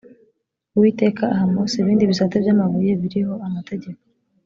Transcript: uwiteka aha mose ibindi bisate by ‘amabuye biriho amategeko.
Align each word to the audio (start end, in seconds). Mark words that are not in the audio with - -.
uwiteka 0.75 1.23
aha 1.33 1.45
mose 1.53 1.75
ibindi 1.79 2.09
bisate 2.11 2.35
by 2.43 2.49
‘amabuye 2.53 2.91
biriho 3.01 3.33
amategeko. 3.47 4.01